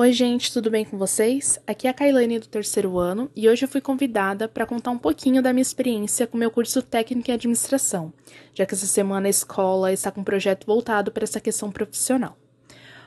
Oi, 0.00 0.14
gente, 0.14 0.50
tudo 0.50 0.70
bem 0.70 0.82
com 0.82 0.96
vocês? 0.96 1.60
Aqui 1.66 1.86
é 1.86 1.90
a 1.90 1.92
Kailane 1.92 2.38
do 2.38 2.48
terceiro 2.48 2.98
ano 2.98 3.30
e 3.36 3.46
hoje 3.50 3.66
eu 3.66 3.68
fui 3.68 3.82
convidada 3.82 4.48
para 4.48 4.64
contar 4.64 4.92
um 4.92 4.96
pouquinho 4.96 5.42
da 5.42 5.52
minha 5.52 5.60
experiência 5.60 6.26
com 6.26 6.38
meu 6.38 6.50
curso 6.50 6.80
técnico 6.80 7.30
em 7.30 7.34
administração, 7.34 8.10
já 8.54 8.64
que 8.64 8.72
essa 8.72 8.86
semana 8.86 9.26
a 9.26 9.28
escola 9.28 9.92
está 9.92 10.10
com 10.10 10.22
um 10.22 10.24
projeto 10.24 10.64
voltado 10.64 11.12
para 11.12 11.24
essa 11.24 11.38
questão 11.38 11.70
profissional. 11.70 12.34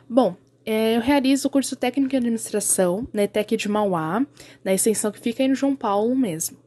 Bom, 0.08 0.36
é, 0.64 0.96
eu 0.96 1.02
realizo 1.02 1.48
o 1.48 1.50
curso 1.50 1.76
técnico 1.76 2.14
em 2.14 2.20
administração 2.20 3.08
na 3.12 3.24
ETEC 3.24 3.58
de 3.58 3.68
Mauá, 3.68 4.24
na 4.64 4.72
extensão 4.72 5.12
que 5.12 5.20
fica 5.20 5.42
aí 5.42 5.50
no 5.50 5.56
João 5.56 5.76
Paulo 5.76 6.16
mesmo. 6.16 6.60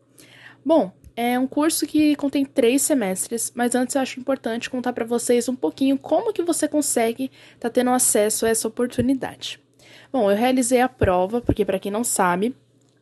Bom, 0.64 0.90
é 1.14 1.38
um 1.38 1.46
curso 1.46 1.86
que 1.86 2.16
contém 2.16 2.45
três 2.45 2.82
semestres, 2.82 3.52
mas 3.54 3.77
antes 3.77 3.95
eu 3.95 4.02
acho 4.02 4.18
importante 4.18 4.70
contar 4.70 4.93
para 4.93 5.04
vocês 5.04 5.48
um 5.48 5.54
pouquinho 5.54 5.96
como 5.96 6.32
que 6.32 6.43
você 6.43 6.66
consegue 6.66 7.30
estar 7.54 7.68
tá 7.68 7.70
tendo 7.70 7.90
acesso 7.90 8.45
a 8.45 8.48
essa 8.48 8.66
oportunidade. 8.66 9.64
Bom, 10.13 10.31
eu 10.31 10.37
realizei 10.37 10.81
a 10.81 10.89
prova, 10.89 11.41
porque 11.41 11.65
para 11.65 11.79
quem 11.79 11.91
não 11.91 12.05
sabe, 12.05 12.55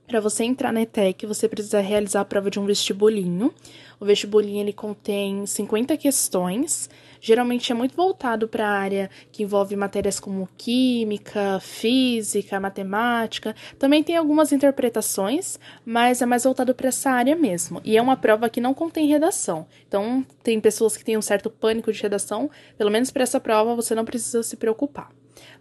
para 0.06 0.20
você 0.20 0.44
entrar 0.44 0.70
na 0.70 0.82
ETEC, 0.82 1.24
você 1.24 1.48
precisa 1.48 1.80
realizar 1.80 2.20
a 2.20 2.24
prova 2.26 2.50
de 2.50 2.60
um 2.60 2.66
vestibulinho. 2.66 3.52
O 3.98 4.04
vestibulinho 4.04 4.60
ele 4.60 4.72
contém 4.72 5.46
50 5.46 5.96
questões. 5.96 6.90
Geralmente 7.22 7.72
é 7.72 7.74
muito 7.74 7.96
voltado 7.96 8.46
para 8.46 8.68
a 8.68 8.78
área 8.78 9.10
que 9.32 9.42
envolve 9.42 9.74
matérias 9.74 10.20
como 10.20 10.46
química, 10.58 11.58
física, 11.60 12.60
matemática. 12.60 13.56
Também 13.78 14.02
tem 14.02 14.14
algumas 14.14 14.52
interpretações, 14.52 15.58
mas 15.86 16.20
é 16.20 16.26
mais 16.26 16.44
voltado 16.44 16.74
para 16.74 16.88
essa 16.88 17.10
área 17.10 17.34
mesmo. 17.34 17.80
E 17.82 17.96
é 17.96 18.02
uma 18.02 18.16
prova 18.16 18.50
que 18.50 18.60
não 18.60 18.74
contém 18.74 19.08
redação. 19.08 19.66
Então, 19.88 20.22
tem 20.42 20.60
pessoas 20.60 20.98
que 20.98 21.04
têm 21.04 21.16
um 21.16 21.22
certo 21.22 21.48
pânico 21.48 21.90
de 21.90 22.02
redação. 22.02 22.50
Pelo 22.76 22.90
menos 22.90 23.10
para 23.10 23.22
essa 23.22 23.40
prova, 23.40 23.74
você 23.74 23.94
não 23.94 24.04
precisa 24.04 24.42
se 24.42 24.54
preocupar. 24.54 25.10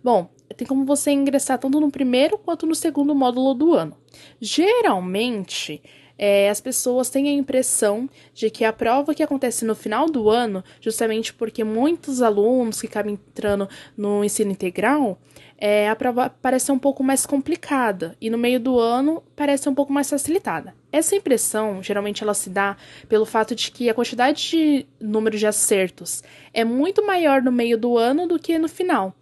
Bom, 0.04 0.30
tem 0.56 0.68
como 0.68 0.86
você 0.86 1.12
ingressar 1.12 1.58
tanto 1.58 1.80
no 1.80 1.92
primeiro 1.92 2.38
quanto 2.38 2.66
no 2.66 2.76
segundo 2.76 3.16
módulo 3.16 3.54
do 3.54 3.74
ano. 3.74 3.98
Geralmente, 4.40 5.82
é, 6.18 6.50
as 6.50 6.62
pessoas 6.62 7.10
têm 7.10 7.28
a 7.28 7.34
impressão 7.34 8.10
de 8.34 8.50
que 8.50 8.64
a 8.64 8.72
prova 8.72 9.14
que 9.14 9.24
acontece 9.24 9.66
no 9.66 9.76
final 9.76 10.06
do 10.08 10.30
ano, 10.30 10.64
justamente 10.80 11.34
porque 11.34 11.64
muitos 11.64 12.22
alunos 12.22 12.80
que 12.80 12.88
acabam 12.88 13.14
entrando 13.14 13.68
no 13.98 14.24
ensino 14.24 14.52
integral, 14.52 15.20
é, 15.58 15.90
a 15.90 15.96
prova 15.96 16.30
parece 16.30 16.72
um 16.72 16.80
pouco 16.80 17.04
mais 17.04 17.26
complicada 17.26 18.16
e 18.20 18.30
no 18.30 18.38
meio 18.38 18.60
do 18.60 18.80
ano 18.80 19.24
parece 19.36 19.68
um 19.70 19.74
pouco 19.74 19.94
mais 19.94 20.10
facilitada. 20.10 20.76
Essa 20.92 21.16
impressão, 21.16 21.82
geralmente, 21.82 22.22
ela 22.22 22.34
se 22.34 22.50
dá 22.50 22.78
pelo 23.08 23.26
fato 23.26 23.56
de 23.56 23.72
que 23.72 23.90
a 23.90 23.94
quantidade 23.94 24.50
de 24.50 24.86
número 25.00 25.38
de 25.38 25.48
acertos 25.48 26.24
é 26.54 26.64
muito 26.64 27.06
maior 27.06 27.42
no 27.42 27.52
meio 27.52 27.78
do 27.78 27.98
ano 27.98 28.28
do 28.28 28.38
que 28.38 28.60
no 28.60 28.68
final. 28.68 29.16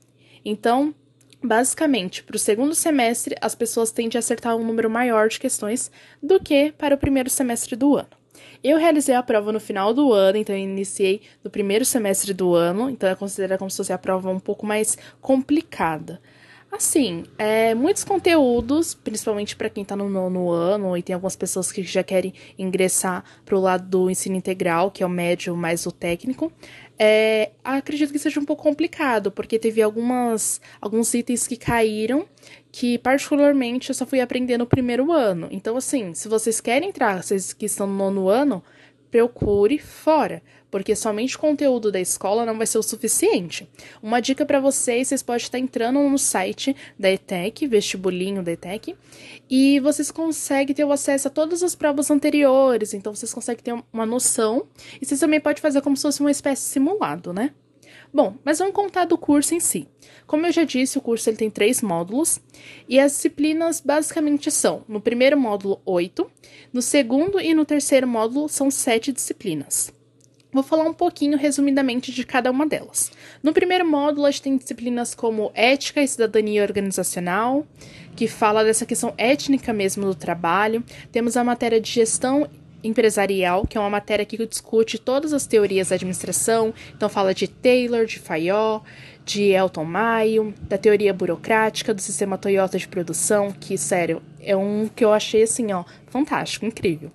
Então, 0.44 0.94
basicamente, 1.44 2.23
para 2.23 2.36
o 2.36 2.39
segundo 2.39 2.75
semestre, 2.75 3.36
as 3.42 3.56
pessoas 3.56 3.92
tendem 3.92 4.17
a 4.17 4.20
acertar 4.20 4.56
um 4.56 4.66
número 4.66 4.89
maior 4.89 5.28
de 5.28 5.39
questões 5.39 5.92
do 6.22 6.39
que 6.39 6.73
para 6.78 6.95
o 6.95 6.97
primeiro 6.97 7.30
semestre 7.30 7.75
do 7.75 7.95
ano. 7.95 8.09
Eu 8.64 8.78
realizei 8.78 9.16
a 9.16 9.23
prova 9.23 9.52
no 9.52 9.59
final 9.59 9.94
do 9.94 10.14
ano, 10.14 10.38
então 10.38 10.56
eu 10.56 10.62
iniciei 10.62 11.22
no 11.44 11.50
primeiro 11.50 11.84
semestre 11.84 12.34
do 12.34 12.53
ano, 12.53 12.89
então 12.89 13.09
é 13.09 13.16
considerada 13.16 13.58
como 13.58 13.72
se 13.72 13.78
fosse 13.78 13.94
a 13.94 13.97
prova 13.97 14.30
um 14.30 14.39
pouco 14.39 14.66
mais 14.66 14.97
complicada. 15.19 16.22
Assim, 16.72 17.25
é, 17.38 17.75
muitos 17.75 18.06
conteúdos, 18.06 18.94
principalmente 18.94 19.58
para 19.58 19.69
quem 19.69 19.84
está 19.84 19.94
no 19.94 20.09
nono 20.09 20.50
ano, 20.52 20.95
e 20.95 21.03
tem 21.03 21.14
algumas 21.14 21.36
pessoas 21.36 21.69
que 21.69 21.84
já 21.84 22.02
querem 22.02 22.34
ingressar 22.58 23.25
para 23.44 23.58
o 23.58 23.59
lado 23.59 23.89
do 23.89 24.09
ensino 24.09 24.38
integral, 24.38 24.89
que 24.89 25.03
é 25.03 25.06
o 25.06 25.09
médio 25.09 25.56
mais 25.58 25.86
o 25.86 25.92
técnico, 25.92 26.50
é, 27.03 27.53
acredito 27.63 28.11
que 28.13 28.19
seja 28.19 28.39
um 28.39 28.45
pouco 28.45 28.61
complicado, 28.61 29.31
porque 29.31 29.57
teve 29.57 29.81
algumas, 29.81 30.61
alguns 30.80 31.11
itens 31.16 31.47
que 31.47 31.57
caíram 31.57 32.27
que, 32.71 32.99
particularmente, 32.99 33.89
eu 33.89 33.95
só 33.95 34.05
fui 34.05 34.21
aprender 34.21 34.55
no 34.59 34.67
primeiro 34.67 35.11
ano. 35.11 35.47
Então, 35.49 35.75
assim, 35.75 36.13
se 36.13 36.27
vocês 36.27 36.61
querem 36.61 36.89
entrar, 36.89 37.23
vocês 37.23 37.53
que 37.53 37.66
estão 37.66 37.88
no 37.88 37.95
nono 37.95 38.29
ano, 38.29 38.63
procure 39.11 39.77
fora, 39.77 40.41
porque 40.72 40.95
somente 40.95 41.35
o 41.35 41.39
conteúdo 41.39 41.91
da 41.91 41.99
escola 41.99 42.45
não 42.45 42.57
vai 42.57 42.66
ser 42.66 42.77
o 42.77 42.83
suficiente. 42.83 43.69
Uma 44.01 44.22
dica 44.22 44.45
para 44.45 44.59
vocês, 44.59 45.09
vocês 45.09 45.22
podem 45.22 45.44
estar 45.44 45.59
entrando 45.59 45.99
no 45.99 46.17
site 46.17 46.75
da 46.97 47.11
ETEC, 47.11 47.67
vestibulinho 47.67 48.41
da 48.41 48.53
ETEC, 48.53 48.95
e 49.50 49.79
vocês 49.81 50.09
conseguem 50.09 50.73
ter 50.73 50.85
o 50.85 50.91
acesso 50.91 51.27
a 51.27 51.31
todas 51.31 51.61
as 51.61 51.75
provas 51.75 52.09
anteriores, 52.09 52.94
então 52.94 53.13
vocês 53.13 53.33
conseguem 53.33 53.63
ter 53.63 53.83
uma 53.91 54.05
noção, 54.05 54.66
e 55.01 55.05
vocês 55.05 55.19
também 55.19 55.41
podem 55.41 55.61
fazer 55.61 55.81
como 55.81 55.97
se 55.97 56.03
fosse 56.03 56.21
uma 56.21 56.31
espécie 56.31 56.63
de 56.63 56.69
simulado, 56.69 57.33
né? 57.33 57.51
Bom, 58.13 58.35
mas 58.44 58.59
vamos 58.59 58.73
contar 58.73 59.05
do 59.05 59.17
curso 59.17 59.55
em 59.55 59.59
si. 59.59 59.88
Como 60.27 60.45
eu 60.45 60.51
já 60.51 60.63
disse, 60.63 60.97
o 60.97 61.01
curso 61.01 61.29
ele 61.29 61.38
tem 61.38 61.49
três 61.49 61.81
módulos 61.81 62.39
e 62.88 62.99
as 62.99 63.13
disciplinas 63.13 63.81
basicamente 63.81 64.51
são: 64.51 64.83
no 64.88 64.99
primeiro 64.99 65.39
módulo, 65.39 65.81
oito, 65.85 66.29
no 66.73 66.81
segundo 66.81 67.39
e 67.39 67.53
no 67.53 67.66
terceiro 67.66 68.07
módulo 68.07 68.50
são 68.50 68.69
sete 68.69 69.11
disciplinas. 69.11 69.94
Vou 70.53 70.63
falar 70.63 70.83
um 70.83 70.94
pouquinho 70.94 71.38
resumidamente 71.38 72.11
de 72.11 72.25
cada 72.25 72.51
uma 72.51 72.67
delas. 72.67 73.09
No 73.41 73.53
primeiro 73.53 73.88
módulo, 73.88 74.25
a 74.25 74.31
gente 74.31 74.41
tem 74.41 74.57
disciplinas 74.57 75.16
como 75.16 75.50
ética 75.53 76.01
e 76.01 76.07
cidadania 76.07 76.61
organizacional, 76.61 77.66
que 78.17 78.27
fala 78.27 78.61
dessa 78.61 78.85
questão 78.85 79.13
étnica 79.17 79.71
mesmo 79.71 80.05
do 80.05 80.13
trabalho. 80.13 80.83
Temos 81.09 81.38
a 81.38 81.44
matéria 81.44 81.79
de 81.79 81.89
gestão 81.89 82.50
empresarial, 82.84 83.66
que 83.66 83.78
é 83.78 83.81
uma 83.81 83.90
matéria 83.90 84.25
que 84.25 84.46
discute 84.46 84.97
todas 84.97 85.34
as 85.34 85.46
teorias 85.46 85.90
da 85.90 85.96
administração, 85.96 86.74
então 86.96 87.09
fala 87.09 87.34
de 87.34 87.47
Taylor, 87.47 88.06
de 88.06 88.19
Fayol, 88.19 88.84
de 89.24 89.52
Elton 89.52 89.86
Mayo, 89.86 90.53
da 90.64 90.78
teoria 90.78 91.14
burocrática 91.14 91.94
do 91.94 92.02
sistema 92.02 92.38
Toyota 92.38 92.78
de 92.78 92.88
produção, 92.88 93.52
que, 93.52 93.78
sério, 93.78 94.22
é 94.40 94.56
um 94.56 94.90
que 94.94 95.06
eu 95.06 95.14
achei 95.14 95.44
assim, 95.44 95.72
ó, 95.72 95.84
fantástico, 96.11 96.66
incrível. 96.66 97.11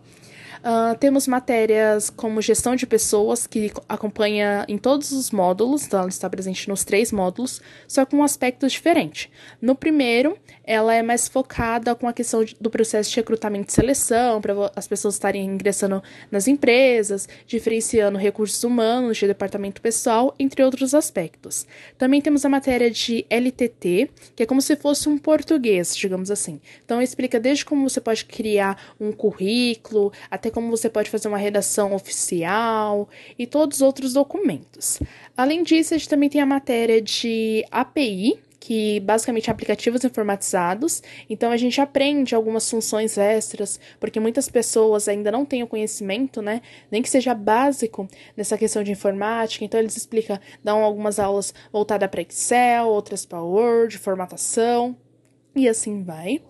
Uh, 0.66 0.98
temos 0.98 1.28
matérias 1.28 2.10
como 2.10 2.42
gestão 2.42 2.74
de 2.74 2.88
pessoas, 2.88 3.46
que 3.46 3.70
acompanha 3.88 4.64
em 4.66 4.76
todos 4.76 5.12
os 5.12 5.30
módulos, 5.30 5.86
então 5.86 6.00
ela 6.00 6.08
está 6.08 6.28
presente 6.28 6.68
nos 6.68 6.82
três 6.82 7.12
módulos, 7.12 7.60
só 7.86 8.04
com 8.04 8.16
um 8.16 8.22
aspecto 8.24 8.66
diferente. 8.66 9.30
No 9.62 9.76
primeiro, 9.76 10.36
ela 10.64 10.92
é 10.92 11.02
mais 11.02 11.28
focada 11.28 11.94
com 11.94 12.08
a 12.08 12.12
questão 12.12 12.44
do 12.60 12.68
processo 12.68 13.10
de 13.10 13.16
recrutamento 13.16 13.70
e 13.70 13.72
seleção, 13.72 14.40
para 14.40 14.54
as 14.74 14.88
pessoas 14.88 15.14
estarem 15.14 15.44
ingressando 15.44 16.02
nas 16.32 16.48
empresas, 16.48 17.28
diferenciando 17.46 18.18
recursos 18.18 18.64
humanos 18.64 19.18
de 19.18 19.28
departamento 19.28 19.80
pessoal, 19.80 20.34
entre 20.36 20.64
outros 20.64 20.94
aspectos. 20.94 21.64
Também 21.96 22.20
temos 22.20 22.44
a 22.44 22.48
matéria 22.48 22.90
de 22.90 23.24
LTT, 23.30 24.10
que 24.34 24.42
é 24.42 24.46
como 24.46 24.60
se 24.60 24.74
fosse 24.74 25.08
um 25.08 25.16
português, 25.16 25.96
digamos 25.96 26.28
assim. 26.28 26.60
Então, 26.84 27.00
explica 27.00 27.38
desde 27.38 27.64
como 27.64 27.88
você 27.88 28.00
pode 28.00 28.24
criar 28.24 28.85
um 29.00 29.12
currículo, 29.12 30.12
até 30.30 30.50
como 30.50 30.70
você 30.70 30.88
pode 30.88 31.10
fazer 31.10 31.28
uma 31.28 31.38
redação 31.38 31.94
oficial 31.94 33.08
e 33.38 33.47
todos 33.47 33.78
os 33.78 33.82
outros 33.82 34.12
documentos. 34.12 34.98
Além 35.36 35.62
disso, 35.62 35.94
a 35.94 35.98
gente 35.98 36.08
também 36.08 36.28
tem 36.28 36.41
a 36.41 36.47
matéria 36.47 37.00
de 37.00 37.64
API, 37.70 38.38
que 38.66 38.98
basicamente 38.98 39.48
é 39.48 39.52
aplicativos 39.52 40.02
informatizados. 40.02 41.00
Então 41.30 41.52
a 41.52 41.56
gente 41.56 41.80
aprende 41.80 42.34
algumas 42.34 42.69
funções 42.69 43.16
extras, 43.16 43.78
porque 44.00 44.19
muitas 44.19 44.48
pessoas 44.48 45.06
ainda 45.06 45.30
não 45.30 45.44
têm 45.44 45.62
o 45.62 45.68
conhecimento, 45.68 46.42
né? 46.42 46.60
Nem 46.91 47.00
que 47.00 47.08
seja 47.08 47.32
básico 47.32 48.08
nessa 48.36 48.58
questão 48.58 48.82
de 48.82 48.91
informática. 48.91 49.64
Então 49.64 49.78
eles 49.78 49.97
explicam, 49.97 50.36
dão 50.64 50.82
algumas 50.82 51.20
aulas 51.20 51.54
voltadas 51.72 52.10
para 52.10 52.22
Excel, 52.22 52.88
outras 52.88 53.24
para 53.24 53.41
Word, 53.41 53.98
formatação 53.98 54.97
e 55.54 55.68
assim 55.68 56.03
vai. 56.03 56.42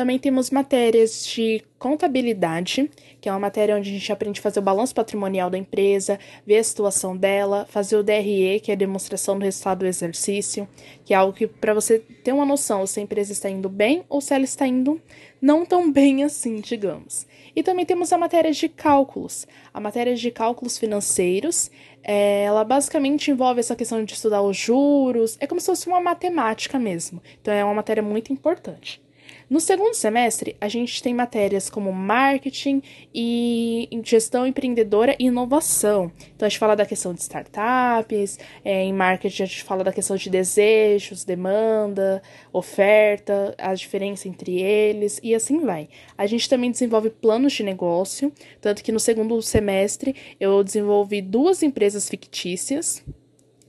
Também 0.00 0.18
temos 0.18 0.50
matérias 0.50 1.26
de 1.26 1.62
contabilidade, 1.78 2.90
que 3.20 3.28
é 3.28 3.32
uma 3.32 3.38
matéria 3.38 3.76
onde 3.76 3.90
a 3.90 3.92
gente 3.92 4.10
aprende 4.10 4.40
a 4.40 4.42
fazer 4.42 4.58
o 4.58 4.62
balanço 4.62 4.94
patrimonial 4.94 5.50
da 5.50 5.58
empresa, 5.58 6.18
ver 6.46 6.56
a 6.56 6.64
situação 6.64 7.14
dela, 7.14 7.66
fazer 7.68 7.96
o 7.96 8.02
DRE, 8.02 8.60
que 8.60 8.70
é 8.70 8.74
a 8.74 8.78
demonstração 8.78 9.38
do 9.38 9.44
resultado 9.44 9.80
do 9.80 9.86
exercício, 9.86 10.66
que 11.04 11.12
é 11.12 11.18
algo 11.18 11.34
que 11.34 11.46
para 11.46 11.74
você 11.74 11.98
ter 11.98 12.32
uma 12.32 12.46
noção 12.46 12.86
se 12.86 12.98
a 12.98 13.02
empresa 13.02 13.32
está 13.32 13.50
indo 13.50 13.68
bem 13.68 14.02
ou 14.08 14.22
se 14.22 14.32
ela 14.32 14.44
está 14.44 14.66
indo 14.66 14.98
não 15.38 15.66
tão 15.66 15.92
bem 15.92 16.24
assim, 16.24 16.62
digamos. 16.62 17.26
E 17.54 17.62
também 17.62 17.84
temos 17.84 18.10
a 18.10 18.16
matéria 18.16 18.52
de 18.52 18.70
cálculos. 18.70 19.46
A 19.74 19.80
matéria 19.80 20.14
de 20.14 20.30
cálculos 20.30 20.78
financeiros, 20.78 21.70
é, 22.02 22.44
ela 22.44 22.64
basicamente 22.64 23.30
envolve 23.30 23.60
essa 23.60 23.76
questão 23.76 24.02
de 24.02 24.14
estudar 24.14 24.40
os 24.40 24.56
juros, 24.56 25.36
é 25.38 25.46
como 25.46 25.60
se 25.60 25.66
fosse 25.66 25.86
uma 25.86 26.00
matemática 26.00 26.78
mesmo. 26.78 27.22
Então 27.42 27.52
é 27.52 27.62
uma 27.62 27.74
matéria 27.74 28.02
muito 28.02 28.32
importante. 28.32 28.98
No 29.48 29.60
segundo 29.60 29.94
semestre, 29.94 30.56
a 30.60 30.68
gente 30.68 31.02
tem 31.02 31.12
matérias 31.12 31.68
como 31.68 31.92
marketing 31.92 32.82
e 33.14 33.88
gestão 34.04 34.46
empreendedora 34.46 35.16
e 35.18 35.24
inovação. 35.26 36.12
Então, 36.34 36.46
a 36.46 36.48
gente 36.48 36.58
fala 36.58 36.76
da 36.76 36.86
questão 36.86 37.12
de 37.12 37.20
startups, 37.20 38.38
é, 38.64 38.84
em 38.84 38.92
marketing, 38.92 39.42
a 39.42 39.46
gente 39.46 39.64
fala 39.64 39.82
da 39.82 39.92
questão 39.92 40.16
de 40.16 40.30
desejos, 40.30 41.24
demanda, 41.24 42.22
oferta, 42.52 43.54
a 43.58 43.74
diferença 43.74 44.28
entre 44.28 44.60
eles 44.60 45.20
e 45.22 45.34
assim 45.34 45.60
vai. 45.60 45.88
A 46.16 46.26
gente 46.26 46.48
também 46.48 46.70
desenvolve 46.70 47.10
planos 47.10 47.52
de 47.52 47.62
negócio, 47.62 48.32
tanto 48.60 48.82
que 48.82 48.92
no 48.92 49.00
segundo 49.00 49.40
semestre 49.42 50.14
eu 50.38 50.62
desenvolvi 50.62 51.20
duas 51.20 51.62
empresas 51.62 52.08
fictícias 52.08 53.04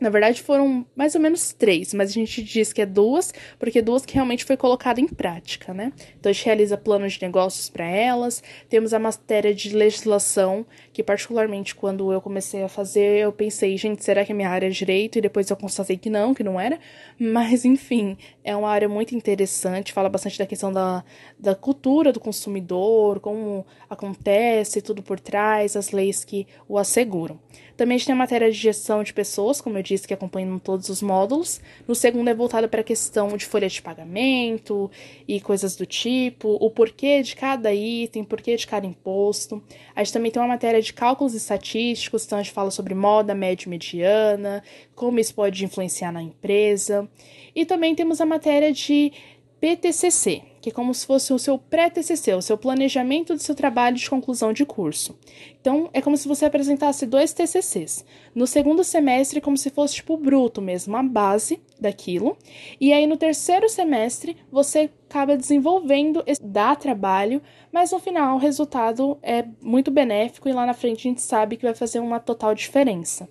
Na 0.01 0.09
verdade, 0.09 0.41
foram 0.41 0.83
mais 0.95 1.13
ou 1.13 1.21
menos 1.21 1.53
três, 1.53 1.93
mas 1.93 2.09
a 2.09 2.13
gente 2.13 2.41
diz 2.41 2.73
que 2.73 2.81
é 2.81 2.87
duas, 2.87 3.31
porque 3.59 3.83
duas 3.83 4.03
que 4.03 4.15
realmente 4.15 4.43
foi 4.43 4.57
colocada 4.57 4.99
em 4.99 5.07
prática, 5.07 5.75
né? 5.75 5.93
Então, 6.19 6.31
a 6.31 6.33
gente 6.33 6.43
realiza 6.43 6.75
planos 6.75 7.13
de 7.13 7.21
negócios 7.21 7.69
para 7.69 7.85
elas, 7.85 8.41
temos 8.67 8.95
a 8.95 8.99
matéria 8.99 9.53
de 9.53 9.75
legislação, 9.75 10.65
que 10.91 11.03
particularmente 11.03 11.75
quando 11.75 12.11
eu 12.11 12.19
comecei 12.19 12.63
a 12.63 12.67
fazer, 12.67 13.19
eu 13.19 13.31
pensei, 13.31 13.77
gente, 13.77 14.03
será 14.03 14.25
que 14.25 14.31
é 14.31 14.35
minha 14.35 14.49
área 14.49 14.65
é 14.65 14.71
direito? 14.71 15.19
E 15.19 15.21
depois 15.21 15.47
eu 15.51 15.55
constatei 15.55 15.97
que 15.97 16.09
não, 16.09 16.33
que 16.33 16.43
não 16.43 16.59
era. 16.59 16.79
Mas, 17.19 17.63
enfim, 17.63 18.17
é 18.43 18.55
uma 18.55 18.69
área 18.69 18.89
muito 18.89 19.13
interessante, 19.13 19.93
fala 19.93 20.09
bastante 20.09 20.39
da 20.39 20.47
questão 20.47 20.73
da, 20.73 21.03
da 21.37 21.53
cultura 21.53 22.11
do 22.11 22.19
consumidor, 22.19 23.19
como 23.19 23.63
acontece, 23.87 24.81
tudo 24.81 25.03
por 25.03 25.19
trás, 25.19 25.75
as 25.75 25.91
leis 25.91 26.25
que 26.25 26.47
o 26.67 26.79
asseguram. 26.79 27.39
Também 27.77 27.95
a 27.95 27.97
gente 27.97 28.07
tem 28.07 28.13
a 28.13 28.17
matéria 28.17 28.51
de 28.51 28.57
gestão 28.57 29.01
de 29.01 29.11
pessoas, 29.11 29.59
como 29.59 29.77
eu 29.77 29.81
disse, 29.81 29.90
que 29.99 30.13
acompanham 30.13 30.57
todos 30.57 30.89
os 30.89 31.01
módulos. 31.01 31.59
No 31.87 31.93
segundo 31.93 32.29
é 32.29 32.33
voltado 32.33 32.69
para 32.69 32.81
a 32.81 32.83
questão 32.83 33.35
de 33.35 33.45
folha 33.45 33.67
de 33.67 33.81
pagamento 33.81 34.89
e 35.27 35.41
coisas 35.41 35.75
do 35.75 35.85
tipo, 35.85 36.57
o 36.61 36.69
porquê 36.69 37.21
de 37.21 37.35
cada 37.35 37.73
item, 37.73 38.23
porquê 38.23 38.55
de 38.55 38.65
cada 38.65 38.87
imposto. 38.87 39.61
A 39.95 40.03
gente 40.03 40.13
também 40.13 40.31
tem 40.31 40.41
uma 40.41 40.47
matéria 40.47 40.81
de 40.81 40.93
cálculos 40.93 41.33
estatísticos, 41.33 42.25
então 42.25 42.39
a 42.39 42.43
gente 42.43 42.53
fala 42.53 42.71
sobre 42.71 42.93
moda 42.93 43.35
média 43.35 43.65
e 43.65 43.69
mediana, 43.69 44.63
como 44.95 45.19
isso 45.19 45.33
pode 45.33 45.65
influenciar 45.65 46.11
na 46.11 46.21
empresa. 46.21 47.09
E 47.55 47.65
também 47.65 47.93
temos 47.93 48.21
a 48.21 48.25
matéria 48.25 48.71
de 48.71 49.11
PTCC, 49.59 50.41
que 50.61 50.69
é 50.69 50.71
como 50.71 50.93
se 50.93 51.05
fosse 51.05 51.33
o 51.33 51.39
seu 51.39 51.57
pré-TCC, 51.57 52.35
o 52.35 52.41
seu 52.41 52.57
planejamento 52.57 53.33
do 53.33 53.41
seu 53.41 53.55
trabalho 53.55 53.95
de 53.95 54.09
conclusão 54.09 54.53
de 54.53 54.65
curso. 54.65 55.17
Então, 55.59 55.89
é 55.91 56.01
como 56.01 56.15
se 56.15 56.27
você 56.27 56.45
apresentasse 56.45 57.05
dois 57.05 57.33
TCCs. 57.33 58.05
No 58.33 58.45
segundo 58.45 58.83
semestre, 58.83 59.41
como 59.41 59.57
se 59.57 59.69
fosse 59.71 59.95
tipo 59.95 60.15
bruto 60.15 60.61
mesmo, 60.61 60.95
a 60.95 61.03
base 61.03 61.59
daquilo. 61.79 62.37
E 62.79 62.93
aí 62.93 63.07
no 63.07 63.17
terceiro 63.17 63.67
semestre, 63.67 64.37
você 64.51 64.89
acaba 65.09 65.35
desenvolvendo, 65.35 66.23
dá 66.41 66.75
trabalho, 66.75 67.41
mas 67.71 67.91
no 67.91 67.99
final 67.99 68.35
o 68.35 68.39
resultado 68.39 69.17
é 69.21 69.45
muito 69.61 69.89
benéfico 69.89 70.47
e 70.47 70.53
lá 70.53 70.65
na 70.65 70.73
frente 70.73 71.07
a 71.07 71.09
gente 71.09 71.21
sabe 71.21 71.57
que 71.57 71.65
vai 71.65 71.73
fazer 71.73 71.99
uma 71.99 72.19
total 72.19 72.53
diferença. 72.53 73.27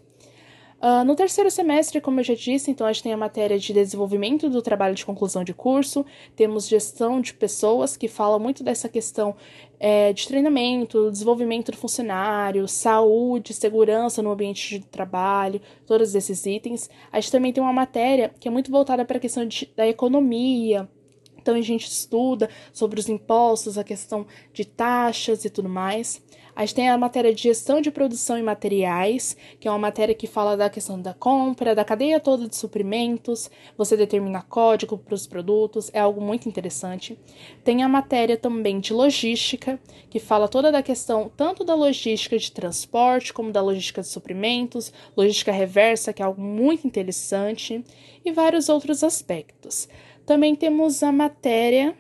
Uh, 0.81 1.05
no 1.05 1.15
terceiro 1.15 1.51
semestre, 1.51 2.01
como 2.01 2.21
eu 2.21 2.25
já 2.25 2.35
disse, 2.35 2.71
então 2.71 2.87
a 2.87 2.93
gente 2.93 3.03
tem 3.03 3.13
a 3.13 3.17
matéria 3.17 3.59
de 3.59 3.71
desenvolvimento 3.71 4.49
do 4.49 4.63
trabalho 4.63 4.95
de 4.95 5.05
conclusão 5.05 5.45
de 5.45 5.53
curso, 5.53 6.07
temos 6.35 6.67
gestão 6.67 7.21
de 7.21 7.35
pessoas, 7.35 7.99
que 7.99 8.09
fala 8.09 8.39
muito 8.39 8.65
dessa 8.65 8.89
questão 8.89 9.37
é, 9.79 10.11
de 10.15 10.27
treinamento, 10.27 11.11
desenvolvimento 11.11 11.71
do 11.71 11.77
funcionário, 11.77 12.67
saúde, 12.67 13.53
segurança 13.53 14.23
no 14.23 14.31
ambiente 14.31 14.79
de 14.79 14.87
trabalho, 14.87 15.61
todos 15.87 16.15
esses 16.15 16.47
itens. 16.47 16.89
A 17.13 17.21
gente 17.21 17.31
também 17.31 17.53
tem 17.53 17.63
uma 17.63 17.75
matéria 17.75 18.33
que 18.41 18.49
é 18.49 18.51
muito 18.51 18.71
voltada 18.71 19.05
para 19.05 19.19
a 19.19 19.21
questão 19.21 19.45
de, 19.45 19.71
da 19.77 19.87
economia, 19.87 20.89
então 21.37 21.55
a 21.55 21.61
gente 21.61 21.87
estuda 21.87 22.49
sobre 22.73 22.99
os 23.01 23.09
impostos, 23.09 23.77
a 23.77 23.85
questão 23.85 24.27
de 24.53 24.65
taxas 24.65 25.45
e 25.45 25.51
tudo 25.51 25.69
mais. 25.69 26.23
A 26.61 26.67
gente 26.67 26.75
tem 26.75 26.91
a 26.91 26.99
matéria 26.99 27.35
de 27.35 27.43
gestão 27.43 27.81
de 27.81 27.91
produção 27.91 28.37
e 28.37 28.43
materiais, 28.43 29.35
que 29.59 29.67
é 29.67 29.71
uma 29.71 29.79
matéria 29.79 30.15
que 30.15 30.27
fala 30.27 30.59
da 30.59 30.69
questão 30.69 31.01
da 31.01 31.15
compra, 31.15 31.75
da 31.75 31.87
cadeia 31.87 32.21
toda 32.21 32.47
de 32.47 32.55
suprimentos, 32.55 33.51
você 33.79 33.97
determina 33.97 34.43
código 34.43 34.99
para 34.99 35.15
os 35.15 35.27
produtos, 35.27 35.91
é 35.95 36.01
algo 36.01 36.21
muito 36.21 36.47
interessante. 36.51 37.19
Tem 37.65 37.83
a 37.83 37.89
matéria 37.89 38.37
também 38.37 38.79
de 38.79 38.93
logística, 38.93 39.81
que 40.11 40.19
fala 40.19 40.49
toda 40.49 40.71
da 40.71 40.83
questão 40.83 41.33
tanto 41.35 41.65
da 41.65 41.75
logística 41.75 42.37
de 42.37 42.53
transporte 42.53 43.33
como 43.33 43.51
da 43.51 43.63
logística 43.63 44.03
de 44.03 44.09
suprimentos, 44.09 44.93
logística 45.17 45.53
reversa, 45.53 46.13
que 46.13 46.21
é 46.21 46.27
algo 46.27 46.43
muito 46.43 46.87
interessante, 46.87 47.83
e 48.23 48.33
vários 48.33 48.69
outros 48.69 49.03
aspectos. 49.03 49.89
Também 50.27 50.55
temos 50.55 51.03
a 51.03 51.11
matéria 51.11 51.97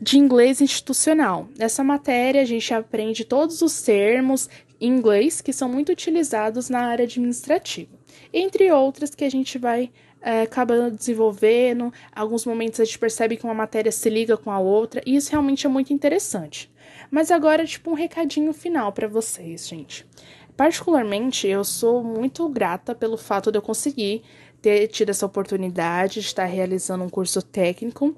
de 0.00 0.18
inglês 0.18 0.60
institucional. 0.60 1.48
Nessa 1.58 1.82
matéria, 1.82 2.42
a 2.42 2.44
gente 2.44 2.72
aprende 2.72 3.24
todos 3.24 3.62
os 3.62 3.82
termos 3.82 4.48
em 4.80 4.88
inglês 4.88 5.40
que 5.40 5.52
são 5.52 5.68
muito 5.68 5.90
utilizados 5.90 6.70
na 6.70 6.80
área 6.80 7.04
administrativa, 7.04 7.90
entre 8.32 8.70
outras 8.70 9.14
que 9.14 9.24
a 9.24 9.30
gente 9.30 9.58
vai 9.58 9.90
é, 10.20 10.42
acabando 10.42 10.96
desenvolvendo. 10.96 11.92
Alguns 12.14 12.44
momentos 12.44 12.80
a 12.80 12.84
gente 12.84 12.98
percebe 12.98 13.36
que 13.36 13.44
uma 13.44 13.54
matéria 13.54 13.90
se 13.90 14.08
liga 14.08 14.36
com 14.36 14.50
a 14.50 14.58
outra, 14.58 15.02
e 15.04 15.16
isso 15.16 15.30
realmente 15.30 15.66
é 15.66 15.68
muito 15.68 15.92
interessante. 15.92 16.70
Mas 17.10 17.30
agora, 17.30 17.64
tipo, 17.64 17.90
um 17.90 17.94
recadinho 17.94 18.52
final 18.52 18.92
para 18.92 19.08
vocês, 19.08 19.66
gente. 19.66 20.06
Particularmente, 20.56 21.46
eu 21.46 21.64
sou 21.64 22.02
muito 22.02 22.48
grata 22.48 22.94
pelo 22.94 23.16
fato 23.16 23.50
de 23.50 23.58
eu 23.58 23.62
conseguir 23.62 24.22
ter 24.60 24.88
tido 24.88 25.10
essa 25.10 25.24
oportunidade 25.24 26.14
de 26.14 26.26
estar 26.26 26.44
realizando 26.44 27.04
um 27.04 27.08
curso 27.08 27.40
técnico. 27.40 28.14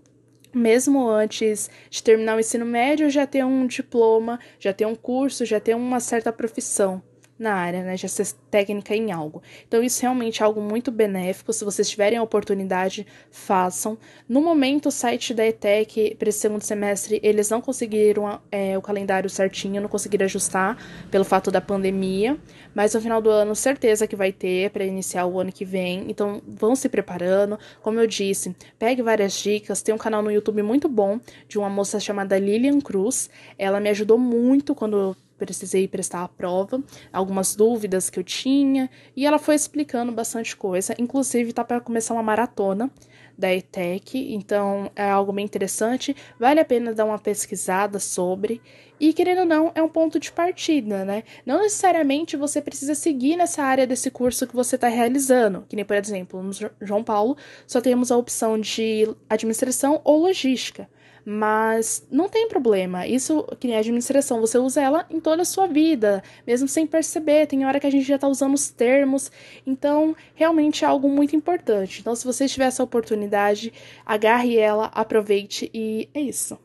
Mesmo 0.52 1.08
antes 1.08 1.70
de 1.88 2.02
terminar 2.02 2.36
o 2.36 2.40
ensino 2.40 2.66
médio, 2.66 3.08
já 3.08 3.26
ter 3.26 3.44
um 3.44 3.66
diploma, 3.66 4.38
já 4.58 4.72
ter 4.72 4.86
um 4.86 4.94
curso, 4.94 5.44
já 5.44 5.60
ter 5.60 5.74
uma 5.76 6.00
certa 6.00 6.32
profissão 6.32 7.02
na 7.40 7.54
área, 7.54 7.82
né? 7.82 7.96
Já 7.96 8.06
ser 8.06 8.26
técnica 8.50 8.94
em 8.94 9.10
algo. 9.10 9.42
Então, 9.66 9.82
isso 9.82 10.02
realmente 10.02 10.42
é 10.42 10.44
algo 10.44 10.60
muito 10.60 10.92
benéfico. 10.92 11.52
Se 11.54 11.64
vocês 11.64 11.88
tiverem 11.88 12.18
a 12.18 12.22
oportunidade, 12.22 13.06
façam. 13.30 13.96
No 14.28 14.42
momento, 14.42 14.90
o 14.90 14.92
site 14.92 15.32
da 15.32 15.46
ETEC, 15.46 16.16
para 16.16 16.28
esse 16.28 16.38
segundo 16.38 16.60
semestre, 16.62 17.18
eles 17.22 17.48
não 17.48 17.62
conseguiram 17.62 18.38
é, 18.52 18.76
o 18.76 18.82
calendário 18.82 19.30
certinho, 19.30 19.80
não 19.80 19.88
conseguiram 19.88 20.26
ajustar 20.26 20.76
pelo 21.10 21.24
fato 21.24 21.50
da 21.50 21.62
pandemia. 21.62 22.38
Mas 22.74 22.92
no 22.92 23.00
final 23.00 23.22
do 23.22 23.30
ano, 23.30 23.56
certeza 23.56 24.06
que 24.06 24.14
vai 24.14 24.32
ter 24.32 24.70
para 24.70 24.84
iniciar 24.84 25.24
o 25.24 25.40
ano 25.40 25.50
que 25.50 25.64
vem. 25.64 26.04
Então, 26.08 26.42
vão 26.46 26.76
se 26.76 26.90
preparando. 26.90 27.58
Como 27.80 27.98
eu 27.98 28.06
disse, 28.06 28.54
pegue 28.78 29.00
várias 29.00 29.32
dicas. 29.32 29.80
Tem 29.80 29.94
um 29.94 29.98
canal 29.98 30.22
no 30.22 30.30
YouTube 30.30 30.62
muito 30.62 30.90
bom 30.90 31.18
de 31.48 31.58
uma 31.58 31.70
moça 31.70 31.98
chamada 31.98 32.38
Lilian 32.38 32.80
Cruz. 32.80 33.30
Ela 33.56 33.80
me 33.80 33.88
ajudou 33.88 34.18
muito 34.18 34.74
quando 34.74 35.16
precisei 35.40 35.88
prestar 35.88 36.22
a 36.22 36.28
prova, 36.28 36.82
algumas 37.10 37.54
dúvidas 37.54 38.10
que 38.10 38.18
eu 38.18 38.24
tinha, 38.24 38.90
e 39.16 39.24
ela 39.24 39.38
foi 39.38 39.54
explicando 39.54 40.12
bastante 40.12 40.54
coisa. 40.54 40.94
Inclusive, 40.98 41.54
tá 41.54 41.64
para 41.64 41.80
começar 41.80 42.12
uma 42.12 42.22
maratona 42.22 42.90
da 43.38 43.52
ETEC, 43.54 44.34
então 44.34 44.90
é 44.94 45.08
algo 45.08 45.32
bem 45.32 45.46
interessante, 45.46 46.14
vale 46.38 46.60
a 46.60 46.64
pena 46.64 46.92
dar 46.92 47.06
uma 47.06 47.18
pesquisada 47.18 47.98
sobre. 47.98 48.60
E 49.00 49.14
querendo 49.14 49.40
ou 49.40 49.46
não, 49.46 49.72
é 49.74 49.82
um 49.82 49.88
ponto 49.88 50.20
de 50.20 50.30
partida, 50.30 51.06
né? 51.06 51.22
Não 51.46 51.58
necessariamente 51.58 52.36
você 52.36 52.60
precisa 52.60 52.94
seguir 52.94 53.36
nessa 53.36 53.62
área 53.62 53.86
desse 53.86 54.10
curso 54.10 54.46
que 54.46 54.54
você 54.54 54.74
está 54.74 54.88
realizando. 54.88 55.64
Que 55.66 55.74
nem, 55.74 55.86
por 55.86 55.96
exemplo, 55.96 56.42
no 56.42 56.52
João 56.82 57.02
Paulo, 57.02 57.34
só 57.66 57.80
temos 57.80 58.12
a 58.12 58.16
opção 58.18 58.60
de 58.60 59.08
administração 59.28 60.02
ou 60.04 60.20
logística. 60.20 60.86
Mas 61.24 62.06
não 62.10 62.28
tem 62.28 62.48
problema. 62.48 63.06
Isso, 63.06 63.44
que 63.58 63.66
nem 63.66 63.76
a 63.76 63.80
administração, 63.80 64.40
você 64.40 64.58
usa 64.58 64.80
ela 64.80 65.06
em 65.10 65.20
toda 65.20 65.42
a 65.42 65.44
sua 65.44 65.66
vida, 65.66 66.22
mesmo 66.46 66.68
sem 66.68 66.86
perceber. 66.86 67.46
Tem 67.46 67.64
hora 67.64 67.80
que 67.80 67.86
a 67.86 67.90
gente 67.90 68.06
já 68.06 68.16
está 68.16 68.28
usando 68.28 68.54
os 68.54 68.70
termos. 68.70 69.30
Então, 69.66 70.16
realmente 70.34 70.84
é 70.84 70.88
algo 70.88 71.08
muito 71.08 71.36
importante. 71.36 72.00
Então, 72.00 72.14
se 72.14 72.24
você 72.24 72.46
tiver 72.46 72.66
essa 72.66 72.82
oportunidade, 72.82 73.72
agarre 74.04 74.56
ela, 74.56 74.86
aproveite 74.94 75.70
e 75.74 76.08
é 76.14 76.20
isso. 76.20 76.58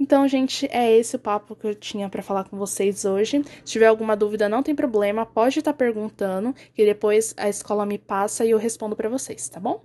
Então, 0.00 0.28
gente, 0.28 0.68
é 0.70 0.96
esse 0.96 1.16
o 1.16 1.18
papo 1.18 1.56
que 1.56 1.66
eu 1.66 1.74
tinha 1.74 2.08
para 2.08 2.22
falar 2.22 2.44
com 2.44 2.56
vocês 2.56 3.04
hoje. 3.04 3.42
Se 3.64 3.72
tiver 3.72 3.86
alguma 3.86 4.16
dúvida, 4.16 4.48
não 4.48 4.62
tem 4.62 4.74
problema, 4.74 5.26
pode 5.26 5.58
estar 5.58 5.72
tá 5.72 5.76
perguntando, 5.76 6.54
que 6.72 6.84
depois 6.84 7.34
a 7.36 7.48
escola 7.48 7.84
me 7.84 7.98
passa 7.98 8.44
e 8.44 8.50
eu 8.50 8.58
respondo 8.58 8.94
para 8.94 9.08
vocês, 9.08 9.48
tá 9.48 9.58
bom? 9.58 9.82